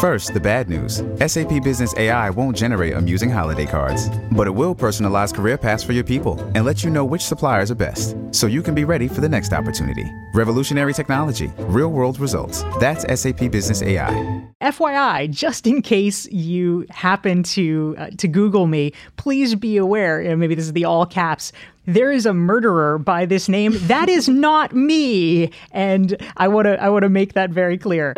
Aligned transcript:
First, 0.00 0.32
the 0.32 0.38
bad 0.38 0.68
news 0.68 1.02
SAP 1.26 1.64
Business 1.64 1.92
AI 1.96 2.30
won't 2.30 2.56
generate 2.56 2.94
amusing 2.94 3.28
holiday 3.28 3.66
cards, 3.66 4.08
but 4.30 4.46
it 4.46 4.50
will 4.50 4.72
personalize 4.72 5.34
career 5.34 5.58
paths 5.58 5.82
for 5.82 5.92
your 5.92 6.04
people 6.04 6.38
and 6.54 6.64
let 6.64 6.84
you 6.84 6.90
know 6.90 7.04
which 7.04 7.22
suppliers 7.22 7.72
are 7.72 7.74
best 7.74 8.16
so 8.30 8.46
you 8.46 8.62
can 8.62 8.76
be 8.76 8.84
ready 8.84 9.08
for 9.08 9.20
the 9.20 9.28
next 9.28 9.52
opportunity. 9.52 10.08
Revolutionary 10.34 10.94
technology, 10.94 11.50
real 11.62 11.88
world 11.88 12.20
results. 12.20 12.62
That's 12.78 13.04
SAP 13.20 13.50
Business 13.50 13.82
AI. 13.82 14.40
FYI, 14.62 15.30
just 15.30 15.66
in 15.66 15.82
case 15.82 16.30
you 16.30 16.86
happen 16.90 17.42
to 17.42 17.96
uh, 17.98 18.10
to 18.18 18.28
Google 18.28 18.68
me, 18.68 18.92
please 19.16 19.56
be 19.56 19.78
aware. 19.78 20.22
You 20.22 20.28
know, 20.28 20.36
maybe 20.36 20.54
this 20.54 20.66
is 20.66 20.74
the 20.74 20.84
all 20.84 21.06
caps. 21.06 21.50
There 21.86 22.12
is 22.12 22.24
a 22.24 22.32
murderer 22.32 22.98
by 22.98 23.26
this 23.26 23.48
name. 23.48 23.72
That 23.88 24.08
is 24.08 24.28
not 24.28 24.72
me, 24.76 25.50
and 25.72 26.16
I 26.36 26.46
want 26.46 26.66
to 26.66 26.80
I 26.80 26.88
want 26.88 27.02
to 27.02 27.08
make 27.08 27.32
that 27.32 27.50
very 27.50 27.76
clear. 27.76 28.14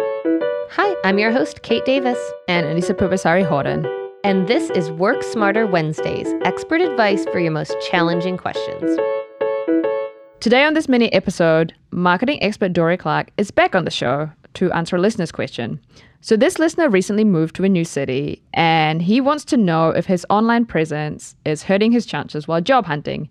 Hi, 0.75 0.95
I'm 1.03 1.19
your 1.19 1.33
host, 1.33 1.63
Kate 1.63 1.85
Davis. 1.85 2.17
And 2.47 2.65
Anisa 2.65 2.95
Purbasari 2.95 3.45
Horton. 3.45 3.85
And 4.23 4.47
this 4.47 4.71
is 4.71 4.89
Work 4.93 5.25
Smarter 5.25 5.67
Wednesdays, 5.67 6.29
expert 6.45 6.81
advice 6.81 7.25
for 7.33 7.41
your 7.41 7.51
most 7.51 7.75
challenging 7.91 8.37
questions. 8.37 8.97
Today 10.39 10.63
on 10.63 10.75
this 10.75 10.89
mini 10.89 11.13
episode, 11.13 11.75
marketing 11.91 12.41
expert 12.41 12.73
Dorie 12.73 12.97
Clark 12.97 13.33
is 13.37 13.51
back 13.51 13.75
on 13.75 13.85
the 13.85 13.91
show 13.91 14.31
to 14.55 14.71
answer 14.71 14.95
a 14.95 15.01
listener's 15.01 15.33
question. 15.33 15.81
So, 16.21 16.37
this 16.37 16.61
listener 16.61 16.89
recently 16.89 17.25
moved 17.25 17.57
to 17.57 17.65
a 17.65 17.69
new 17.69 17.85
city 17.85 18.41
and 18.55 19.03
he 19.03 19.21
wants 19.21 19.45
to 19.47 19.57
know 19.57 19.89
if 19.91 20.07
his 20.07 20.25
online 20.31 20.67
presence 20.67 21.35
is 21.45 21.65
hurting 21.65 21.91
his 21.91 22.07
chances 22.07 22.47
while 22.47 22.61
job 22.61 22.87
hunting. 22.87 23.29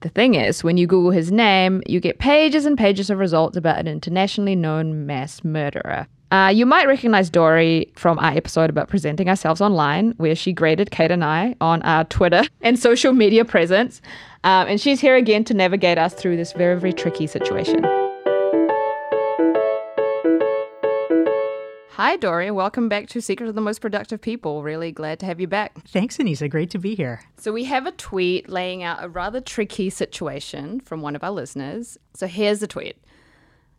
The 0.00 0.08
thing 0.08 0.34
is, 0.34 0.64
when 0.64 0.76
you 0.76 0.88
Google 0.88 1.12
his 1.12 1.30
name, 1.30 1.84
you 1.86 2.00
get 2.00 2.18
pages 2.18 2.66
and 2.66 2.76
pages 2.76 3.10
of 3.10 3.18
results 3.18 3.56
about 3.56 3.78
an 3.78 3.86
internationally 3.86 4.56
known 4.56 5.06
mass 5.06 5.44
murderer. 5.44 6.08
Uh, 6.30 6.46
you 6.54 6.64
might 6.64 6.86
recognize 6.86 7.28
Dorie 7.28 7.90
from 7.96 8.16
our 8.20 8.30
episode 8.30 8.70
about 8.70 8.88
presenting 8.88 9.28
ourselves 9.28 9.60
online, 9.60 10.12
where 10.12 10.36
she 10.36 10.52
graded 10.52 10.92
Kate 10.92 11.10
and 11.10 11.24
I 11.24 11.56
on 11.60 11.82
our 11.82 12.04
Twitter 12.04 12.44
and 12.60 12.78
social 12.78 13.12
media 13.12 13.44
presence. 13.44 14.00
Um, 14.44 14.68
and 14.68 14.80
she's 14.80 15.00
here 15.00 15.16
again 15.16 15.42
to 15.44 15.54
navigate 15.54 15.98
us 15.98 16.14
through 16.14 16.36
this 16.36 16.52
very, 16.52 16.78
very 16.78 16.92
tricky 16.92 17.26
situation. 17.26 17.82
Hi, 21.94 22.16
Dorie. 22.16 22.52
Welcome 22.52 22.88
back 22.88 23.08
to 23.08 23.20
Secret 23.20 23.48
of 23.48 23.56
the 23.56 23.60
Most 23.60 23.80
Productive 23.80 24.20
People. 24.20 24.62
Really 24.62 24.92
glad 24.92 25.18
to 25.18 25.26
have 25.26 25.40
you 25.40 25.48
back. 25.48 25.84
Thanks, 25.88 26.16
Anisa. 26.16 26.48
Great 26.48 26.70
to 26.70 26.78
be 26.78 26.94
here. 26.94 27.22
So, 27.38 27.52
we 27.52 27.64
have 27.64 27.86
a 27.86 27.92
tweet 27.92 28.48
laying 28.48 28.84
out 28.84 29.02
a 29.02 29.08
rather 29.08 29.40
tricky 29.40 29.90
situation 29.90 30.78
from 30.80 31.02
one 31.02 31.16
of 31.16 31.24
our 31.24 31.32
listeners. 31.32 31.98
So, 32.14 32.28
here's 32.28 32.60
the 32.60 32.68
tweet 32.68 32.96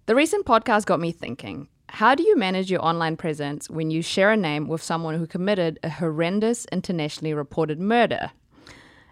The 0.05 0.15
recent 0.15 0.45
podcast 0.45 0.86
got 0.86 0.99
me 0.99 1.13
thinking. 1.13 1.69
How 1.95 2.16
do 2.16 2.23
you 2.23 2.38
manage 2.38 2.72
your 2.72 2.84
online 2.84 3.17
presence 3.17 3.70
when 3.70 3.92
you 3.92 4.02
share 4.02 4.31
a 4.31 4.38
name 4.38 4.70
with 4.70 4.81
someone 4.81 5.17
who 5.17 5.28
committed 5.28 5.78
a 5.84 5.89
horrendous 5.89 6.66
internationally 6.72 7.33
reported 7.33 7.81
murder? 7.81 8.31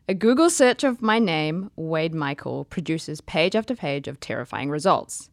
A 0.08 0.13
Google 0.13 0.49
search 0.49 0.86
of 0.86 1.02
my 1.02 1.19
name, 1.19 1.71
Wade 1.75 2.16
Michael, 2.16 2.63
produces 2.63 3.19
page 3.19 3.53
after 3.53 3.75
page 3.75 4.08
of 4.08 4.21
terrifying 4.21 4.69
results. 4.69 5.30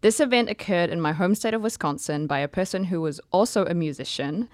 This 0.00 0.20
event 0.20 0.48
occurred 0.48 0.90
in 0.90 1.00
my 1.00 1.12
home 1.12 1.34
state 1.34 1.54
of 1.54 1.62
Wisconsin 1.62 2.28
by 2.28 2.38
a 2.38 2.46
person 2.46 2.84
who 2.84 3.00
was 3.00 3.20
also 3.32 3.66
a 3.66 3.74
musician. 3.74 4.48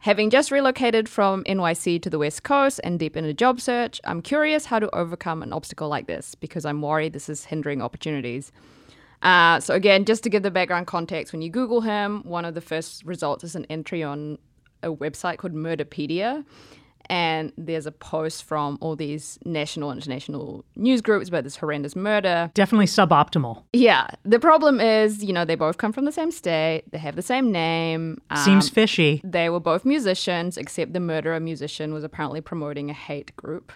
Having 0.00 0.30
just 0.30 0.50
relocated 0.50 1.08
from 1.08 1.44
NYC 1.44 2.02
to 2.02 2.10
the 2.10 2.18
West 2.18 2.42
Coast 2.42 2.80
and 2.82 2.98
deep 2.98 3.16
in 3.16 3.24
a 3.24 3.32
job 3.32 3.60
search, 3.60 4.00
I'm 4.02 4.22
curious 4.22 4.66
how 4.66 4.80
to 4.80 4.92
overcome 4.92 5.40
an 5.40 5.52
obstacle 5.52 5.88
like 5.88 6.08
this 6.08 6.34
because 6.34 6.64
I'm 6.64 6.82
worried 6.82 7.12
this 7.12 7.28
is 7.28 7.44
hindering 7.44 7.80
opportunities. 7.80 8.50
Uh, 9.22 9.60
so 9.60 9.74
again, 9.74 10.04
just 10.04 10.22
to 10.22 10.30
give 10.30 10.42
the 10.42 10.50
background 10.50 10.86
context, 10.86 11.32
when 11.32 11.42
you 11.42 11.50
Google 11.50 11.82
him, 11.82 12.22
one 12.24 12.44
of 12.44 12.54
the 12.54 12.60
first 12.60 13.04
results 13.04 13.44
is 13.44 13.54
an 13.54 13.66
entry 13.68 14.02
on 14.02 14.38
a 14.82 14.92
website 14.92 15.38
called 15.38 15.52
Murderpedia. 15.54 16.44
And 17.06 17.52
there's 17.58 17.86
a 17.86 17.92
post 17.92 18.44
from 18.44 18.78
all 18.80 18.94
these 18.94 19.36
national 19.44 19.90
and 19.90 19.98
international 19.98 20.64
news 20.76 21.00
groups 21.00 21.28
about 21.28 21.42
this 21.42 21.56
horrendous 21.56 21.96
murder. 21.96 22.52
Definitely 22.54 22.86
suboptimal. 22.86 23.64
Yeah. 23.72 24.06
The 24.24 24.38
problem 24.38 24.78
is, 24.78 25.24
you 25.24 25.32
know, 25.32 25.44
they 25.44 25.56
both 25.56 25.76
come 25.76 25.92
from 25.92 26.04
the 26.04 26.12
same 26.12 26.30
state, 26.30 26.84
they 26.92 26.98
have 26.98 27.16
the 27.16 27.22
same 27.22 27.50
name. 27.50 28.22
Um, 28.30 28.44
Seems 28.44 28.68
fishy. 28.68 29.20
They 29.24 29.50
were 29.50 29.58
both 29.58 29.84
musicians, 29.84 30.56
except 30.56 30.92
the 30.92 31.00
murderer 31.00 31.40
musician 31.40 31.92
was 31.92 32.04
apparently 32.04 32.40
promoting 32.40 32.90
a 32.90 32.94
hate 32.94 33.34
group. 33.34 33.72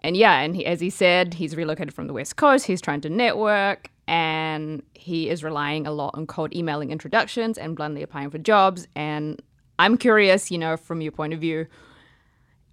And 0.00 0.16
yeah, 0.16 0.40
and 0.40 0.56
he, 0.56 0.64
as 0.64 0.80
he 0.80 0.88
said, 0.88 1.34
he's 1.34 1.54
relocated 1.54 1.92
from 1.92 2.06
the 2.06 2.14
West 2.14 2.36
Coast. 2.36 2.64
He's 2.64 2.80
trying 2.80 3.02
to 3.02 3.10
network 3.10 3.90
and 4.08 4.82
he 4.94 5.28
is 5.28 5.44
relying 5.44 5.86
a 5.86 5.92
lot 5.92 6.12
on 6.14 6.26
cold 6.26 6.54
emailing 6.56 6.90
introductions 6.90 7.58
and 7.58 7.76
bluntly 7.76 8.02
applying 8.02 8.30
for 8.30 8.38
jobs. 8.38 8.88
And 8.96 9.40
I'm 9.78 9.98
curious, 9.98 10.50
you 10.50 10.56
know, 10.56 10.78
from 10.78 11.02
your 11.02 11.12
point 11.12 11.34
of 11.34 11.40
view, 11.40 11.66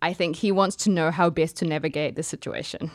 I 0.01 0.13
think 0.13 0.37
he 0.37 0.51
wants 0.51 0.77
to 0.77 0.89
know 0.89 1.11
how 1.11 1.29
best 1.29 1.57
to 1.57 1.65
navigate 1.65 2.15
the 2.15 2.23
situation. 2.23 2.89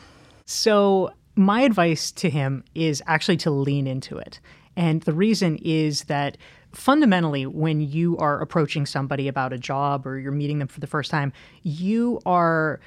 So, 0.45 1.11
my 1.35 1.61
advice 1.61 2.11
to 2.13 2.29
him 2.29 2.63
is 2.75 3.01
actually 3.07 3.37
to 3.37 3.51
lean 3.51 3.87
into 3.87 4.17
it. 4.17 4.41
And 4.75 5.01
the 5.03 5.13
reason 5.13 5.57
is 5.57 6.03
that 6.05 6.37
fundamentally, 6.73 7.45
when 7.45 7.79
you 7.79 8.17
are 8.17 8.41
approaching 8.41 8.85
somebody 8.85 9.27
about 9.27 9.53
a 9.53 9.57
job 9.57 10.05
or 10.05 10.17
you're 10.17 10.31
meeting 10.31 10.59
them 10.59 10.67
for 10.67 10.79
the 10.79 10.87
first 10.87 11.09
time, 11.09 11.31
you 11.63 12.19
are 12.25 12.81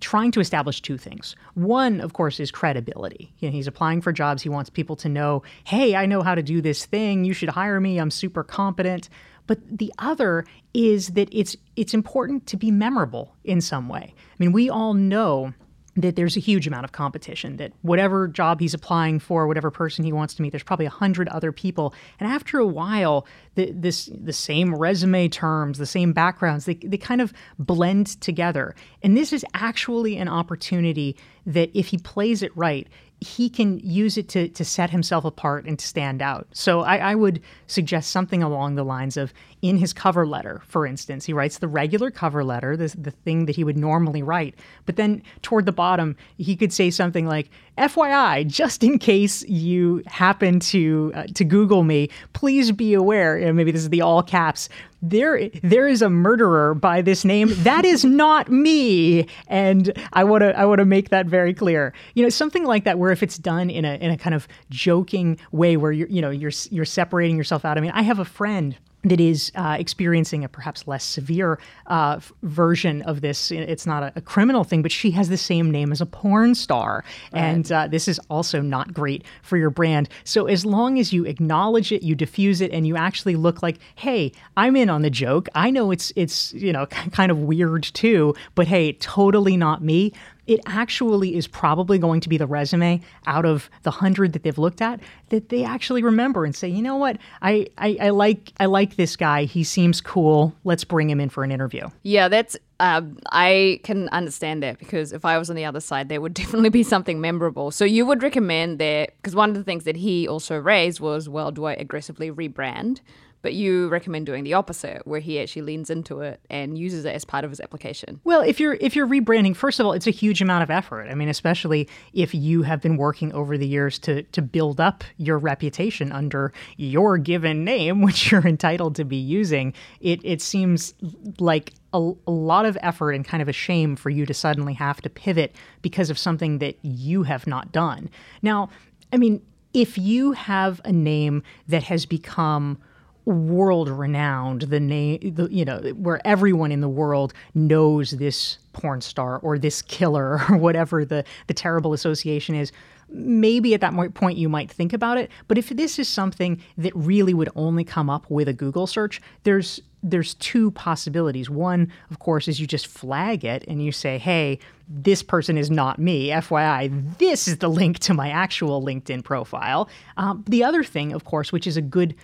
trying 0.00 0.30
to 0.32 0.40
establish 0.40 0.80
two 0.80 0.96
things. 0.96 1.34
One, 1.54 2.00
of 2.00 2.12
course, 2.12 2.40
is 2.40 2.50
credibility. 2.50 3.32
You 3.38 3.48
know, 3.48 3.52
he's 3.52 3.66
applying 3.66 4.00
for 4.00 4.12
jobs. 4.12 4.42
He 4.42 4.48
wants 4.48 4.70
people 4.70 4.96
to 4.96 5.08
know, 5.08 5.42
hey, 5.64 5.96
I 5.96 6.06
know 6.06 6.22
how 6.22 6.34
to 6.34 6.42
do 6.42 6.60
this 6.60 6.86
thing. 6.86 7.24
You 7.24 7.32
should 7.32 7.48
hire 7.48 7.80
me. 7.80 7.98
I'm 7.98 8.10
super 8.10 8.44
competent. 8.44 9.08
But 9.46 9.58
the 9.66 9.92
other 9.98 10.44
is 10.74 11.08
that 11.08 11.28
it's 11.32 11.56
it's 11.74 11.94
important 11.94 12.46
to 12.46 12.56
be 12.56 12.70
memorable 12.70 13.34
in 13.44 13.60
some 13.60 13.88
way. 13.88 14.14
I 14.14 14.34
mean, 14.38 14.52
we 14.52 14.68
all 14.68 14.94
know 14.94 15.54
that 16.02 16.16
there's 16.16 16.36
a 16.36 16.40
huge 16.40 16.66
amount 16.66 16.84
of 16.84 16.92
competition 16.92 17.56
that 17.56 17.72
whatever 17.82 18.28
job 18.28 18.60
he's 18.60 18.74
applying 18.74 19.18
for 19.18 19.46
whatever 19.46 19.70
person 19.70 20.04
he 20.04 20.12
wants 20.12 20.34
to 20.34 20.42
meet 20.42 20.50
there's 20.50 20.62
probably 20.62 20.86
a 20.86 20.90
hundred 20.90 21.28
other 21.28 21.52
people. 21.52 21.94
And 22.20 22.30
after 22.30 22.58
a 22.58 22.66
while 22.66 23.26
the, 23.54 23.72
this 23.72 24.08
the 24.14 24.32
same 24.32 24.74
resume 24.74 25.28
terms 25.28 25.78
the 25.78 25.86
same 25.86 26.12
backgrounds 26.12 26.64
they, 26.64 26.74
they 26.74 26.98
kind 26.98 27.20
of 27.20 27.32
blend 27.58 28.20
together. 28.20 28.74
And 29.02 29.16
this 29.16 29.32
is 29.32 29.44
actually 29.54 30.16
an 30.16 30.28
opportunity 30.28 31.16
that 31.46 31.70
if 31.74 31.88
he 31.88 31.98
plays 31.98 32.42
it 32.42 32.56
right 32.56 32.86
he 33.20 33.48
can 33.48 33.80
use 33.80 34.16
it 34.16 34.28
to, 34.28 34.48
to 34.48 34.64
set 34.64 34.90
himself 34.90 35.24
apart 35.24 35.64
and 35.64 35.78
to 35.78 35.86
stand 35.86 36.22
out. 36.22 36.46
So 36.52 36.82
I, 36.82 36.98
I, 36.98 37.14
would 37.16 37.42
suggest 37.66 38.10
something 38.10 38.44
along 38.44 38.76
the 38.76 38.84
lines 38.84 39.16
of 39.16 39.32
in 39.60 39.76
his 39.76 39.92
cover 39.92 40.24
letter, 40.24 40.62
for 40.66 40.86
instance, 40.86 41.24
he 41.24 41.32
writes 41.32 41.58
the 41.58 41.66
regular 41.66 42.12
cover 42.12 42.44
letter, 42.44 42.76
the, 42.76 42.94
the 42.96 43.10
thing 43.10 43.46
that 43.46 43.56
he 43.56 43.64
would 43.64 43.76
normally 43.76 44.22
write. 44.22 44.54
But 44.86 44.96
then 44.96 45.22
toward 45.42 45.66
the 45.66 45.72
bottom, 45.72 46.16
he 46.36 46.54
could 46.54 46.72
say 46.72 46.90
something 46.90 47.26
like, 47.26 47.50
FYI, 47.76 48.46
just 48.46 48.84
in 48.84 48.98
case 48.98 49.42
you 49.48 50.02
happen 50.06 50.60
to 50.60 51.12
uh, 51.14 51.26
to 51.34 51.44
Google 51.44 51.84
me, 51.84 52.10
please 52.32 52.72
be 52.72 52.94
aware, 52.94 53.38
know, 53.40 53.52
maybe 53.52 53.70
this 53.70 53.82
is 53.82 53.90
the 53.90 54.02
all 54.02 54.22
caps, 54.22 54.68
there 55.02 55.48
there 55.62 55.86
is 55.86 56.02
a 56.02 56.10
murderer 56.10 56.74
by 56.74 57.02
this 57.02 57.24
name. 57.24 57.50
That 57.62 57.84
is 57.84 58.04
not 58.04 58.50
me. 58.50 59.26
And 59.46 59.92
i 60.12 60.24
want 60.24 60.42
to 60.42 60.58
i 60.58 60.64
want 60.64 60.78
to 60.78 60.84
make 60.84 61.10
that 61.10 61.26
very 61.26 61.54
clear. 61.54 61.92
You 62.14 62.22
know 62.22 62.28
something 62.28 62.64
like 62.64 62.84
that 62.84 62.98
where 62.98 63.10
if 63.10 63.22
it's 63.22 63.38
done 63.38 63.70
in 63.70 63.84
a 63.84 63.94
in 63.94 64.10
a 64.10 64.18
kind 64.18 64.34
of 64.34 64.48
joking 64.70 65.38
way 65.52 65.76
where 65.76 65.92
you're 65.92 66.08
you 66.08 66.20
know 66.20 66.30
you're 66.30 66.52
you're 66.70 66.84
separating 66.84 67.36
yourself 67.36 67.64
out. 67.64 67.78
I 67.78 67.80
mean 67.80 67.92
i 67.92 68.02
have 68.02 68.18
a 68.18 68.24
friend 68.24 68.76
that 69.04 69.20
is 69.20 69.52
uh, 69.54 69.76
experiencing 69.78 70.44
a 70.44 70.48
perhaps 70.48 70.86
less 70.88 71.04
severe 71.04 71.58
uh, 71.86 72.14
f- 72.18 72.32
version 72.42 73.02
of 73.02 73.20
this. 73.20 73.50
It's 73.52 73.86
not 73.86 74.02
a, 74.02 74.12
a, 74.16 74.20
criminal 74.20 74.64
thing, 74.64 74.82
but 74.82 74.90
she 74.90 75.12
has 75.12 75.28
the 75.28 75.36
same 75.36 75.70
name 75.70 75.92
as 75.92 76.00
a 76.00 76.06
porn 76.06 76.54
star. 76.54 77.04
Right. 77.32 77.40
And 77.40 77.70
uh, 77.70 77.86
this 77.86 78.08
is 78.08 78.18
also 78.28 78.60
not 78.60 78.92
great 78.92 79.24
for 79.42 79.56
your 79.56 79.70
brand. 79.70 80.08
So, 80.24 80.46
as 80.46 80.66
long 80.66 80.98
as 80.98 81.12
you 81.12 81.24
acknowledge 81.24 81.92
it, 81.92 82.02
you 82.02 82.14
diffuse 82.14 82.60
it, 82.60 82.72
and 82.72 82.86
you 82.86 82.96
actually 82.96 83.36
look 83.36 83.62
like, 83.62 83.78
hey, 83.94 84.32
I'm 84.56 84.74
in 84.74 84.90
on 84.90 85.02
the 85.02 85.10
joke. 85.10 85.48
I 85.54 85.70
know 85.70 85.92
it's, 85.92 86.12
it's 86.16 86.52
you 86.54 86.72
know, 86.72 86.86
kind 86.86 87.30
of 87.30 87.38
weird 87.38 87.84
too, 87.84 88.34
but 88.56 88.66
hey, 88.66 88.94
totally 88.94 89.56
not 89.56 89.82
me 89.82 90.12
it 90.48 90.60
actually 90.66 91.36
is 91.36 91.46
probably 91.46 91.98
going 91.98 92.20
to 92.20 92.28
be 92.28 92.38
the 92.38 92.46
resume 92.46 93.00
out 93.26 93.44
of 93.44 93.70
the 93.82 93.90
hundred 93.90 94.32
that 94.32 94.42
they've 94.42 94.58
looked 94.58 94.80
at 94.80 94.98
that 95.28 95.50
they 95.50 95.62
actually 95.62 96.02
remember 96.02 96.44
and 96.46 96.56
say, 96.56 96.66
you 96.66 96.82
know 96.82 96.96
what, 96.96 97.18
I, 97.42 97.66
I, 97.76 97.98
I 98.00 98.08
like 98.08 98.52
I 98.58 98.64
like 98.64 98.96
this 98.96 99.14
guy. 99.14 99.44
He 99.44 99.62
seems 99.62 100.00
cool. 100.00 100.54
Let's 100.64 100.84
bring 100.84 101.10
him 101.10 101.20
in 101.20 101.28
for 101.28 101.44
an 101.44 101.52
interview. 101.52 101.88
Yeah, 102.02 102.28
that's 102.28 102.56
um, 102.80 103.18
I 103.30 103.80
can 103.82 104.08
understand 104.08 104.62
that 104.62 104.78
because 104.78 105.12
if 105.12 105.24
I 105.24 105.36
was 105.36 105.50
on 105.50 105.56
the 105.56 105.66
other 105.66 105.80
side, 105.80 106.08
there 106.08 106.20
would 106.20 106.34
definitely 106.42 106.70
be 106.70 106.82
something 106.82 107.20
memorable. 107.20 107.70
So 107.70 107.84
you 107.84 108.06
would 108.06 108.22
recommend 108.22 108.78
that 108.78 109.14
because 109.16 109.36
one 109.36 109.50
of 109.50 109.54
the 109.54 109.64
things 109.64 109.84
that 109.84 109.96
he 109.96 110.26
also 110.26 110.56
raised 110.56 110.98
was, 110.98 111.28
well, 111.28 111.50
do 111.50 111.66
I 111.66 111.74
aggressively 111.74 112.30
rebrand? 112.30 113.00
But 113.40 113.54
you 113.54 113.88
recommend 113.88 114.26
doing 114.26 114.44
the 114.44 114.54
opposite, 114.54 115.06
where 115.06 115.20
he 115.20 115.40
actually 115.40 115.62
leans 115.62 115.90
into 115.90 116.20
it 116.20 116.40
and 116.50 116.76
uses 116.76 117.04
it 117.04 117.14
as 117.14 117.24
part 117.24 117.44
of 117.44 117.50
his 117.50 117.60
application. 117.60 118.20
Well, 118.24 118.40
if 118.40 118.58
you're 118.58 118.74
if 118.80 118.96
you're 118.96 119.06
rebranding, 119.06 119.54
first 119.54 119.78
of 119.78 119.86
all, 119.86 119.92
it's 119.92 120.06
a 120.06 120.12
huge 120.12 120.42
amount 120.42 120.64
of 120.64 120.70
effort. 120.70 121.08
I 121.08 121.14
mean, 121.14 121.28
especially 121.28 121.88
if 122.12 122.34
you 122.34 122.62
have 122.62 122.80
been 122.80 122.96
working 122.96 123.32
over 123.32 123.56
the 123.56 123.66
years 123.66 123.98
to 124.00 124.22
to 124.24 124.42
build 124.42 124.80
up 124.80 125.04
your 125.16 125.38
reputation 125.38 126.10
under 126.10 126.52
your 126.76 127.16
given 127.18 127.64
name, 127.64 128.02
which 128.08 128.30
you're 128.30 128.46
entitled 128.46 128.96
to 128.96 129.04
be 129.04 129.16
using. 129.16 129.72
It 130.00 130.20
it 130.24 130.42
seems 130.42 130.94
like 131.38 131.72
a, 131.92 132.12
a, 132.26 132.30
lot 132.30 132.66
of 132.66 132.76
effort 132.82 133.12
and 133.12 133.24
kind 133.24 133.40
of 133.40 133.48
a 133.48 133.52
shame 133.52 133.96
for 133.96 134.10
you 134.10 134.26
to 134.26 134.34
suddenly 134.34 134.74
have 134.74 135.00
to 135.02 135.08
pivot 135.08 135.54
because 135.80 136.10
of 136.10 136.18
something 136.18 136.58
that 136.58 136.76
you 136.82 137.22
have 137.22 137.46
not 137.46 137.72
done. 137.72 138.10
Now, 138.42 138.68
I 139.12 139.16
mean, 139.16 139.40
if 139.72 139.96
you 139.96 140.32
have 140.32 140.80
a 140.84 140.92
name 140.92 141.42
that 141.66 141.84
has 141.84 142.04
become 142.04 142.78
world 143.28 143.88
renowned, 143.88 144.62
the 144.62 144.80
name, 144.80 145.34
the, 145.34 145.48
you 145.50 145.64
know, 145.64 145.78
where 145.96 146.20
everyone 146.26 146.72
in 146.72 146.80
the 146.80 146.88
world 146.88 147.32
knows 147.54 148.12
this 148.12 148.58
porn 148.72 149.00
star 149.00 149.38
or 149.38 149.58
this 149.58 149.82
killer 149.82 150.40
or 150.50 150.56
whatever 150.56 151.04
the, 151.04 151.24
the 151.46 151.54
terrible 151.54 151.92
association 151.92 152.54
is, 152.54 152.72
maybe 153.10 153.74
at 153.74 153.80
that 153.80 153.94
point 154.14 154.38
you 154.38 154.48
might 154.48 154.70
think 154.70 154.92
about 154.92 155.18
it. 155.18 155.30
But 155.46 155.58
if 155.58 155.70
this 155.70 155.98
is 155.98 156.08
something 156.08 156.60
that 156.76 156.94
really 156.94 157.34
would 157.34 157.50
only 157.56 157.84
come 157.84 158.10
up 158.10 158.30
with 158.30 158.48
a 158.48 158.52
Google 158.52 158.86
search, 158.86 159.20
there's 159.44 159.80
there's 160.00 160.34
two 160.34 160.70
possibilities. 160.72 161.50
One, 161.50 161.90
of 162.10 162.20
course, 162.20 162.46
is 162.46 162.60
you 162.60 162.68
just 162.68 162.86
flag 162.86 163.44
it 163.44 163.64
and 163.66 163.84
you 163.84 163.90
say, 163.90 164.16
hey, 164.16 164.60
this 164.88 165.24
person 165.24 165.58
is 165.58 165.72
not 165.72 165.98
me. 165.98 166.28
FYI, 166.28 167.18
this 167.18 167.48
is 167.48 167.58
the 167.58 167.68
link 167.68 167.98
to 168.00 168.14
my 168.14 168.30
actual 168.30 168.80
LinkedIn 168.80 169.24
profile. 169.24 169.88
Um, 170.16 170.44
the 170.46 170.62
other 170.62 170.84
thing, 170.84 171.12
of 171.12 171.24
course, 171.24 171.50
which 171.50 171.66
is 171.66 171.76
a 171.76 171.82
good 171.82 172.14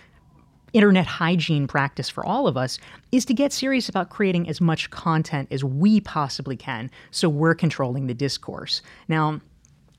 internet 0.75 1.05
hygiene 1.07 1.67
practice 1.67 2.09
for 2.09 2.25
all 2.25 2.47
of 2.47 2.57
us 2.57 2.77
is 3.13 3.23
to 3.23 3.33
get 3.33 3.53
serious 3.53 3.87
about 3.87 4.09
creating 4.09 4.49
as 4.49 4.59
much 4.59 4.89
content 4.89 5.47
as 5.49 5.63
we 5.63 6.01
possibly 6.01 6.57
can 6.57 6.91
so 7.11 7.29
we're 7.29 7.55
controlling 7.55 8.07
the 8.07 8.13
discourse. 8.13 8.81
Now, 9.07 9.39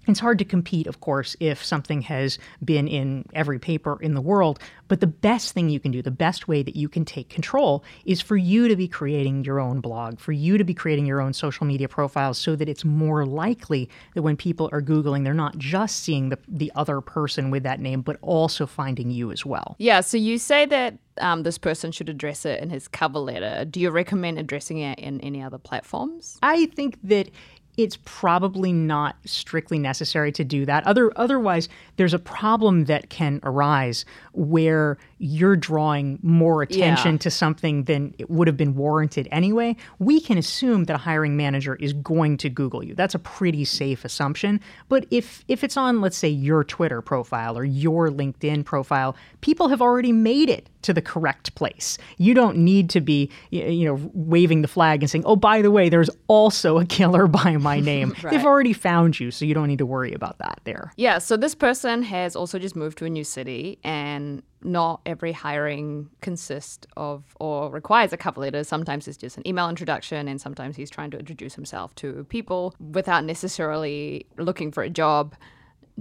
it's 0.06 0.20
hard 0.20 0.38
to 0.38 0.44
compete, 0.44 0.86
of 0.86 1.00
course, 1.00 1.36
if 1.40 1.64
something 1.64 2.02
has 2.02 2.38
been 2.64 2.88
in 2.88 3.24
every 3.34 3.58
paper 3.58 3.98
in 4.00 4.14
the 4.14 4.20
world. 4.20 4.58
But 4.88 5.00
the 5.00 5.06
best 5.06 5.52
thing 5.52 5.68
you 5.68 5.80
can 5.80 5.90
do, 5.90 6.02
the 6.02 6.10
best 6.10 6.46
way 6.46 6.62
that 6.62 6.76
you 6.76 6.88
can 6.88 7.04
take 7.04 7.28
control, 7.28 7.84
is 8.04 8.20
for 8.20 8.36
you 8.36 8.68
to 8.68 8.76
be 8.76 8.86
creating 8.86 9.44
your 9.44 9.58
own 9.58 9.80
blog, 9.80 10.20
for 10.20 10.32
you 10.32 10.58
to 10.58 10.64
be 10.64 10.74
creating 10.74 11.06
your 11.06 11.20
own 11.20 11.32
social 11.32 11.66
media 11.66 11.88
profiles 11.88 12.38
so 12.38 12.54
that 12.56 12.68
it's 12.68 12.84
more 12.84 13.26
likely 13.26 13.88
that 14.14 14.22
when 14.22 14.36
people 14.36 14.68
are 14.72 14.82
Googling, 14.82 15.24
they're 15.24 15.34
not 15.34 15.58
just 15.58 16.00
seeing 16.00 16.28
the, 16.28 16.38
the 16.46 16.70
other 16.76 17.00
person 17.00 17.50
with 17.50 17.64
that 17.64 17.80
name, 17.80 18.02
but 18.02 18.16
also 18.22 18.66
finding 18.66 19.10
you 19.10 19.32
as 19.32 19.44
well. 19.44 19.74
Yeah. 19.78 20.00
So 20.00 20.16
you 20.16 20.38
say 20.38 20.66
that 20.66 20.98
um, 21.18 21.42
this 21.42 21.58
person 21.58 21.92
should 21.92 22.08
address 22.08 22.44
it 22.44 22.62
in 22.62 22.70
his 22.70 22.88
cover 22.88 23.18
letter. 23.18 23.64
Do 23.64 23.80
you 23.80 23.90
recommend 23.90 24.38
addressing 24.38 24.78
it 24.78 24.98
in 24.98 25.20
any 25.20 25.42
other 25.42 25.58
platforms? 25.58 26.38
I 26.42 26.66
think 26.66 26.98
that 27.04 27.30
it's 27.76 27.98
probably 28.04 28.72
not 28.72 29.16
strictly 29.24 29.78
necessary 29.78 30.32
to 30.32 30.44
do 30.44 30.64
that. 30.66 30.86
Other, 30.86 31.12
otherwise, 31.16 31.68
there's 31.96 32.14
a 32.14 32.18
problem 32.18 32.84
that 32.84 33.10
can 33.10 33.40
arise 33.42 34.04
where 34.32 34.96
you're 35.18 35.56
drawing 35.56 36.18
more 36.22 36.62
attention 36.62 37.12
yeah. 37.12 37.18
to 37.18 37.30
something 37.30 37.84
than 37.84 38.14
it 38.18 38.30
would 38.30 38.46
have 38.46 38.56
been 38.56 38.74
warranted 38.74 39.28
anyway. 39.30 39.76
We 39.98 40.20
can 40.20 40.38
assume 40.38 40.84
that 40.84 40.94
a 40.94 40.98
hiring 40.98 41.36
manager 41.36 41.74
is 41.76 41.92
going 41.92 42.36
to 42.38 42.48
Google 42.48 42.82
you. 42.82 42.94
That's 42.94 43.14
a 43.14 43.18
pretty 43.18 43.64
safe 43.64 44.04
assumption. 44.04 44.60
But 44.88 45.06
if 45.10 45.44
if 45.48 45.64
it's 45.64 45.76
on, 45.76 46.00
let's 46.00 46.16
say, 46.16 46.28
your 46.28 46.64
Twitter 46.64 47.02
profile 47.02 47.56
or 47.56 47.64
your 47.64 48.08
LinkedIn 48.08 48.64
profile, 48.64 49.16
people 49.40 49.68
have 49.68 49.82
already 49.82 50.12
made 50.12 50.48
it 50.48 50.68
to 50.86 50.94
the 50.94 51.02
correct 51.02 51.54
place. 51.54 51.98
You 52.16 52.32
don't 52.32 52.58
need 52.58 52.88
to 52.90 53.00
be, 53.00 53.30
you 53.50 53.84
know, 53.84 54.10
waving 54.14 54.62
the 54.62 54.68
flag 54.68 55.02
and 55.02 55.10
saying, 55.10 55.24
"Oh, 55.26 55.36
by 55.36 55.62
the 55.62 55.70
way, 55.70 55.88
there's 55.88 56.10
also 56.28 56.78
a 56.78 56.86
killer 56.86 57.26
by 57.42 57.56
my 57.56 57.80
name." 57.80 58.14
right. 58.22 58.30
They've 58.30 58.44
already 58.44 58.72
found 58.72 59.20
you, 59.20 59.30
so 59.30 59.44
you 59.44 59.54
don't 59.54 59.68
need 59.68 59.78
to 59.78 59.86
worry 59.86 60.12
about 60.12 60.38
that 60.38 60.60
there. 60.64 60.92
Yeah. 60.96 61.18
So 61.18 61.36
this 61.36 61.54
person 61.54 62.02
has 62.04 62.34
also 62.34 62.58
just 62.58 62.76
moved 62.76 62.98
to 62.98 63.04
a 63.04 63.10
new 63.10 63.24
city 63.24 63.78
and 63.84 64.42
not 64.62 65.00
every 65.06 65.32
hiring 65.32 66.08
consists 66.20 66.86
of 66.96 67.24
or 67.38 67.70
requires 67.70 68.12
a 68.12 68.16
cover 68.16 68.40
letter. 68.40 68.64
Sometimes 68.64 69.06
it's 69.08 69.16
just 69.16 69.36
an 69.36 69.46
email 69.46 69.68
introduction, 69.68 70.28
and 70.28 70.40
sometimes 70.40 70.76
he's 70.76 70.90
trying 70.90 71.10
to 71.10 71.18
introduce 71.18 71.54
himself 71.54 71.94
to 71.96 72.24
people 72.28 72.74
without 72.92 73.24
necessarily 73.24 74.26
looking 74.38 74.70
for 74.72 74.82
a 74.82 74.90
job. 74.90 75.34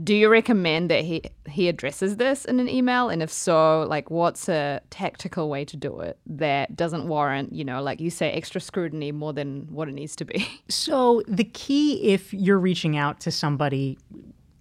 Do 0.04 0.14
you 0.14 0.30
recommend 0.30 0.90
that 0.92 1.06
he 1.06 1.24
he 1.48 1.70
addresses 1.70 2.18
this 2.18 2.44
in 2.44 2.60
an 2.60 2.68
email? 2.68 3.10
And 3.10 3.24
if 3.24 3.32
so, 3.32 3.84
like 3.84 4.12
what's 4.12 4.50
a 4.50 4.82
tactical 4.90 5.50
way 5.50 5.64
to 5.66 5.78
do 5.78 6.02
it 6.02 6.18
that 6.26 6.76
doesn't 6.76 7.08
warrant, 7.08 7.54
you 7.54 7.64
know, 7.64 7.82
like 7.82 8.02
you 8.02 8.10
say, 8.10 8.32
extra 8.32 8.60
scrutiny 8.60 9.14
more 9.14 9.32
than 9.32 9.68
what 9.72 9.88
it 9.88 9.94
needs 9.94 10.16
to 10.18 10.26
be? 10.26 10.48
So 10.68 11.24
the 11.28 11.44
key 11.44 12.14
if 12.14 12.34
you're 12.34 12.60
reaching 12.60 12.98
out 12.98 13.20
to 13.22 13.32
somebody 13.32 13.98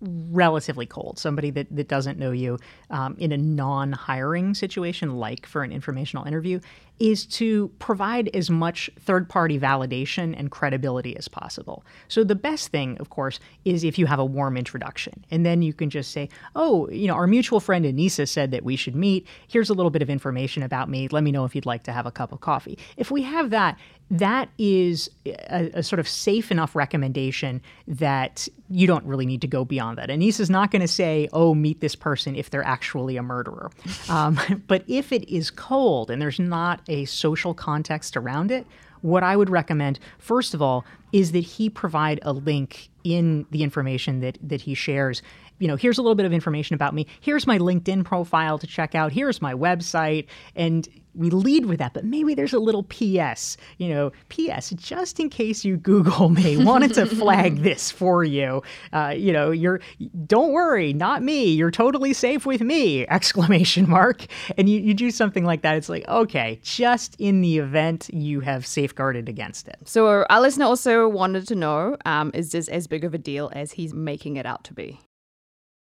relatively 0.04 0.86
cold, 0.86 1.18
somebody 1.18 1.50
that, 1.50 1.66
that 1.70 1.88
doesn't 1.88 2.18
know 2.18 2.30
you 2.30 2.58
um, 2.90 3.16
in 3.18 3.32
a 3.32 3.36
non 3.36 3.92
hiring 3.92 4.54
situation, 4.54 5.16
like 5.16 5.46
for 5.46 5.62
an 5.62 5.72
informational 5.72 6.24
interview, 6.26 6.60
is 6.98 7.26
to 7.26 7.68
provide 7.78 8.30
as 8.34 8.50
much 8.50 8.88
third 9.00 9.28
party 9.28 9.58
validation 9.58 10.34
and 10.38 10.50
credibility 10.50 11.16
as 11.16 11.26
possible. 11.26 11.84
So, 12.08 12.22
the 12.22 12.34
best 12.34 12.68
thing, 12.68 12.96
of 12.98 13.10
course, 13.10 13.40
is 13.64 13.84
if 13.84 13.98
you 13.98 14.06
have 14.06 14.18
a 14.18 14.24
warm 14.24 14.56
introduction. 14.56 15.24
And 15.30 15.44
then 15.44 15.62
you 15.62 15.72
can 15.72 15.90
just 15.90 16.12
say, 16.12 16.28
oh, 16.54 16.88
you 16.90 17.06
know, 17.08 17.14
our 17.14 17.26
mutual 17.26 17.60
friend 17.60 17.84
Anisa 17.84 18.28
said 18.28 18.50
that 18.52 18.64
we 18.64 18.76
should 18.76 18.94
meet. 18.94 19.26
Here's 19.48 19.70
a 19.70 19.74
little 19.74 19.90
bit 19.90 20.02
of 20.02 20.10
information 20.10 20.62
about 20.62 20.88
me. 20.88 21.08
Let 21.08 21.24
me 21.24 21.32
know 21.32 21.44
if 21.44 21.54
you'd 21.54 21.66
like 21.66 21.82
to 21.84 21.92
have 21.92 22.06
a 22.06 22.10
cup 22.10 22.32
of 22.32 22.40
coffee. 22.40 22.78
If 22.96 23.10
we 23.10 23.22
have 23.22 23.50
that, 23.50 23.76
that 24.10 24.50
is 24.58 25.10
a, 25.26 25.70
a, 25.74 25.82
sort 25.82 25.98
of 25.98 26.06
safe 26.06 26.52
enough 26.52 26.76
recommendation 26.76 27.62
that 27.88 28.48
you 28.68 28.86
don't 28.86 29.04
really 29.04 29.24
need 29.24 29.40
to 29.40 29.46
go 29.46 29.64
beyond 29.64 29.98
that. 29.98 30.08
Anisa 30.10 30.40
is 30.40 30.50
not 30.50 30.70
going 30.70 30.82
to 30.82 30.88
say, 30.88 31.28
oh, 31.32 31.54
meet 31.54 31.80
this 31.80 31.94
person 31.94 32.36
if 32.36 32.50
they're 32.50 32.66
actually 32.66 33.16
a 33.16 33.22
murderer. 33.22 33.70
Um, 34.10 34.38
but 34.66 34.84
if 34.86 35.12
it 35.12 35.28
is 35.32 35.50
cold 35.50 36.10
and 36.10 36.20
there's 36.20 36.38
not 36.38 36.80
a 36.88 37.04
social 37.04 37.54
context 37.54 38.16
around 38.16 38.50
it, 38.50 38.66
what 39.00 39.22
I 39.22 39.36
would 39.36 39.50
recommend, 39.50 39.98
first 40.18 40.54
of 40.54 40.62
all, 40.62 40.84
is 41.12 41.32
that 41.32 41.40
he 41.40 41.68
provide 41.68 42.20
a 42.22 42.32
link 42.32 42.88
in 43.04 43.46
the 43.50 43.62
information 43.62 44.20
that, 44.20 44.38
that 44.42 44.62
he 44.62 44.74
shares 44.74 45.22
you 45.58 45.68
know, 45.68 45.76
here's 45.76 45.98
a 45.98 46.02
little 46.02 46.14
bit 46.14 46.26
of 46.26 46.32
information 46.32 46.74
about 46.74 46.94
me. 46.94 47.06
Here's 47.20 47.46
my 47.46 47.58
LinkedIn 47.58 48.04
profile 48.04 48.58
to 48.58 48.66
check 48.66 48.94
out. 48.94 49.12
Here's 49.12 49.40
my 49.40 49.54
website. 49.54 50.26
And 50.54 50.88
we 51.14 51.30
lead 51.30 51.66
with 51.66 51.78
that, 51.78 51.94
but 51.94 52.04
maybe 52.04 52.34
there's 52.34 52.52
a 52.52 52.58
little 52.58 52.82
PS, 52.82 53.56
you 53.78 53.88
know, 53.88 54.10
PS, 54.28 54.70
just 54.70 55.20
in 55.20 55.30
case 55.30 55.64
you 55.64 55.76
Google 55.76 56.28
me, 56.28 56.56
wanted 56.64 56.92
to 56.94 57.06
flag 57.06 57.62
this 57.62 57.90
for 57.90 58.24
you. 58.24 58.62
Uh, 58.92 59.14
you 59.16 59.32
know, 59.32 59.50
you're, 59.50 59.80
don't 60.26 60.52
worry, 60.52 60.92
not 60.92 61.22
me. 61.22 61.46
You're 61.46 61.70
totally 61.70 62.12
safe 62.12 62.46
with 62.46 62.60
me, 62.60 63.06
exclamation 63.08 63.88
mark. 63.88 64.26
And 64.58 64.68
you, 64.68 64.80
you 64.80 64.94
do 64.94 65.10
something 65.10 65.44
like 65.44 65.62
that. 65.62 65.76
It's 65.76 65.88
like, 65.88 66.06
okay, 66.08 66.58
just 66.62 67.16
in 67.18 67.40
the 67.40 67.58
event 67.58 68.10
you 68.12 68.40
have 68.40 68.66
safeguarded 68.66 69.28
against 69.28 69.68
it. 69.68 69.76
So 69.84 70.24
our 70.28 70.40
listener 70.40 70.64
also 70.64 71.08
wanted 71.08 71.46
to 71.48 71.54
know, 71.54 71.96
um, 72.04 72.30
is 72.34 72.50
this 72.50 72.68
as 72.68 72.86
big 72.86 73.04
of 73.04 73.14
a 73.14 73.18
deal 73.18 73.50
as 73.54 73.72
he's 73.72 73.94
making 73.94 74.36
it 74.36 74.46
out 74.46 74.64
to 74.64 74.74
be? 74.74 75.00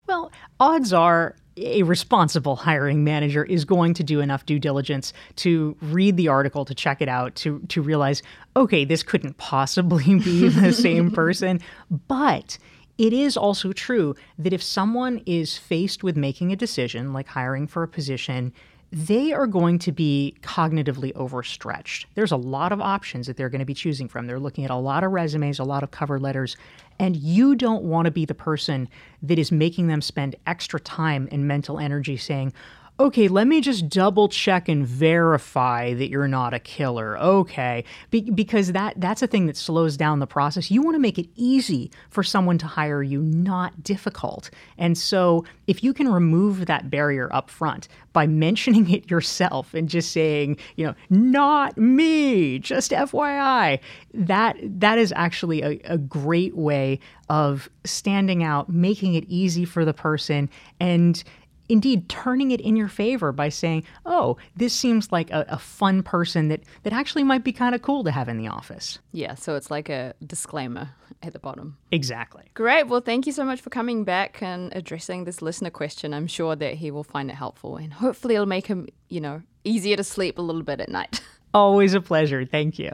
Well, 0.07 0.31
odds 0.61 0.93
are 0.93 1.37
a 1.57 1.83
responsible 1.85 2.57
hiring 2.57 3.05
manager 3.05 3.45
is 3.45 3.65
going 3.65 3.95
to 3.95 4.03
do 4.03 4.21
enough 4.21 4.45
due 4.45 4.59
diligence 4.59 5.13
to 5.37 5.77
read 5.81 6.17
the 6.17 6.29
article, 6.29 6.65
to 6.65 6.75
check 6.75 7.01
it 7.01 7.09
out, 7.09 7.35
to 7.37 7.61
to 7.69 7.81
realize, 7.81 8.23
okay, 8.57 8.85
this 8.85 9.03
couldn't 9.03 9.37
possibly 9.37 10.19
be 10.19 10.49
the 10.49 10.73
same 10.73 11.11
person. 11.11 11.61
But 12.09 12.59
it 12.99 13.13
is 13.13 13.37
also 13.37 13.73
true 13.73 14.15
that 14.39 14.53
if 14.53 14.63
someone 14.63 15.23
is 15.27 15.57
faced 15.57 16.05
with 16.05 16.17
making 16.17 16.53
a 16.53 16.57
decision, 16.57 17.13
like 17.13 17.29
hiring 17.29 17.67
for 17.67 17.83
a 17.83 17.89
position, 17.89 18.53
they 18.95 19.33
are 19.33 19.49
going 19.49 19.81
to 19.81 19.91
be 19.91 20.37
cognitively 20.43 21.13
overstretched. 21.17 22.07
There's 22.15 22.31
a 22.31 22.37
lot 22.37 22.71
of 22.71 22.81
options 22.81 23.27
that 23.27 23.37
they're 23.37 23.49
going 23.49 23.59
to 23.59 23.65
be 23.65 23.75
choosing 23.75 24.07
from. 24.07 24.29
They're 24.29 24.39
looking 24.39 24.65
at 24.65 24.71
a 24.71 24.77
lot 24.77 25.03
of 25.03 25.11
resumes, 25.11 25.59
a 25.59 25.65
lot 25.65 25.83
of 25.83 25.91
cover 25.91 26.21
letters, 26.21 26.57
and 27.01 27.17
you 27.17 27.57
don't 27.57 27.83
want 27.83 28.05
to 28.05 28.13
be 28.13 28.25
the 28.25 28.37
person 28.37 28.89
that 29.21 29.37
is 29.37 29.51
making 29.51 29.89
them 29.89 30.01
spend 30.01 30.37
extra 30.47 30.79
time 30.79 31.29
and 31.33 31.49
mental 31.49 31.81
energy 31.81 32.17
saying, 32.17 32.53
okay, 32.99 33.27
let 33.27 33.49
me 33.49 33.61
just 33.61 33.89
double 33.89 34.29
check 34.29 34.69
and 34.69 34.87
verify 34.87 35.93
that 35.95 36.09
you're 36.09 36.29
not 36.29 36.55
a 36.55 36.61
killer. 36.61 37.19
Okay, 37.19 37.85
Be- 38.11 38.31
because 38.31 38.73
that 38.73 38.95
that's 38.99 39.21
a 39.23 39.27
thing 39.27 39.47
that 39.47 39.57
slows 39.57 39.97
down 39.97 40.21
the 40.21 40.27
process. 40.27 40.71
You 40.71 40.83
want 40.83 40.95
to 40.95 41.01
make 41.01 41.19
it 41.19 41.29
easy 41.35 41.91
for 42.11 42.23
someone 42.23 42.57
to 42.59 42.67
hire 42.67 43.03
you, 43.03 43.21
not 43.21 43.83
difficult. 43.83 44.51
And 44.79 44.97
so, 44.97 45.45
if 45.67 45.83
you 45.83 45.93
can 45.93 46.09
remove 46.09 46.67
that 46.67 46.89
barrier 46.89 47.29
up 47.33 47.51
front 47.51 47.89
by 48.13 48.27
mentioning 48.45 48.89
it 48.91 49.11
yourself 49.11 49.75
and 49.75 49.89
just 49.89 50.13
saying, 50.13 50.59
you 50.77 50.87
know, 50.87 50.95
not 51.11 51.77
me, 51.77 52.61
just 52.61 52.93
FYI, 52.93 53.81
that 54.13 54.57
that 54.63 54.99
is 54.99 55.13
actually 55.17 55.63
a, 55.63 55.81
a 55.85 55.99
great 55.99 56.57
way 56.57 57.01
of 57.29 57.69
standing 57.85 58.45
out, 58.45 58.69
making 58.69 59.15
it 59.15 59.25
easy 59.29 59.65
for 59.65 59.85
the 59.85 59.95
person 59.95 60.49
and 60.79 61.25
indeed 61.69 62.09
turning 62.09 62.51
it 62.51 62.61
in 62.61 62.77
your 62.77 62.89
favor 62.89 63.33
by 63.33 63.49
saying, 63.49 63.85
oh, 64.07 64.37
this 64.57 64.73
seems 64.73 65.11
like 65.13 65.31
a, 65.31 65.45
a 65.49 65.59
fun 65.59 66.03
person 66.03 66.49
that, 66.49 66.63
that 66.83 66.93
actually 66.93 67.25
might 67.25 67.45
be 67.45 67.53
kind 67.53 67.75
of 67.75 67.83
cool 67.83 68.05
to 68.05 68.11
have 68.11 68.29
in 68.29 68.39
the 68.39 68.49
office. 68.49 68.99
Yeah, 69.13 69.35
so 69.35 69.57
it's 69.57 69.71
like 69.71 69.89
a 69.89 70.15
disclaimer 70.25 70.91
at 71.23 71.33
the 71.33 71.39
bottom. 71.39 71.77
Exactly. 71.91 72.45
Great. 72.55 72.89
Well, 72.89 73.01
thank 73.01 73.27
you 73.27 73.33
so 73.33 73.45
much 73.45 73.61
for 73.61 73.71
coming 73.71 74.05
back 74.05 74.43
and 74.43 74.75
addressing 74.75 75.25
this 75.25 75.43
listener 75.43 75.71
question. 75.71 76.13
I'm 76.13 76.27
sure 76.27 76.57
that 76.57 76.75
he 76.75 76.91
will 76.91 77.05
find 77.05 77.31
it 77.31 77.35
helpful 77.35 77.77
and 77.77 77.93
hopefully 77.93 78.35
it'll 78.35 78.47
make 78.47 78.67
him, 78.67 78.89
you 79.09 79.21
know, 79.21 79.43
easier 79.65 79.97
to 79.97 80.05
sleep 80.05 80.39
a 80.39 80.43
little 80.43 80.63
bit 80.63 80.81
at 80.81 80.89
night. 80.89 81.21
Always 81.55 81.95
a 81.95 82.01
pleasure. 82.01 82.45
Thank 82.45 82.79
you. 82.79 82.91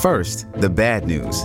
First, 0.00 0.50
the 0.54 0.70
bad 0.70 1.06
news. 1.06 1.44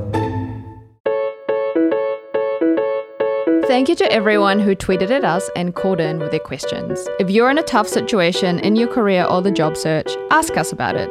Thank 3.71 3.87
you 3.87 3.95
to 3.95 4.11
everyone 4.11 4.59
who 4.59 4.75
tweeted 4.75 5.11
at 5.11 5.23
us 5.23 5.49
and 5.55 5.73
called 5.73 6.01
in 6.01 6.19
with 6.19 6.31
their 6.31 6.41
questions. 6.41 7.07
If 7.21 7.29
you're 7.29 7.49
in 7.49 7.57
a 7.57 7.63
tough 7.63 7.87
situation 7.87 8.59
in 8.59 8.75
your 8.75 8.89
career 8.89 9.23
or 9.23 9.41
the 9.41 9.49
job 9.49 9.77
search, 9.77 10.11
ask 10.29 10.57
us 10.57 10.73
about 10.73 10.97
it. 10.97 11.09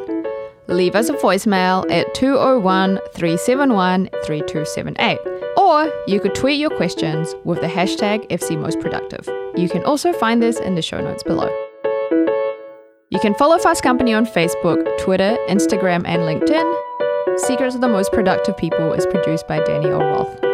Leave 0.67 0.93
us 0.93 1.09
a 1.09 1.13
voicemail 1.13 1.91
at 1.91 2.13
201 2.13 2.99
371 3.15 4.09
3278. 4.23 5.17
Or 5.57 5.91
you 6.05 6.19
could 6.19 6.35
tweet 6.35 6.59
your 6.59 6.69
questions 6.69 7.33
with 7.45 7.61
the 7.61 7.67
hashtag 7.67 8.29
FCMostProductive. 8.29 9.25
You 9.59 9.67
can 9.67 9.83
also 9.83 10.13
find 10.13 10.39
this 10.39 10.59
in 10.59 10.75
the 10.75 10.83
show 10.83 11.01
notes 11.01 11.23
below. 11.23 11.49
You 13.09 13.19
can 13.19 13.33
follow 13.33 13.57
Fast 13.57 13.81
Company 13.81 14.13
on 14.13 14.27
Facebook, 14.27 14.85
Twitter, 14.99 15.35
Instagram, 15.49 16.05
and 16.05 16.21
LinkedIn. 16.21 17.39
Secrets 17.39 17.73
of 17.73 17.81
the 17.81 17.87
Most 17.87 18.11
Productive 18.11 18.55
People 18.55 18.93
is 18.93 19.07
produced 19.07 19.47
by 19.47 19.61
Danny 19.63 19.87
O'Roth. 19.87 20.50